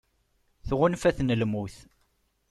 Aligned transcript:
Tɣunfa-ten 0.67 1.35
lmut. 1.41 1.75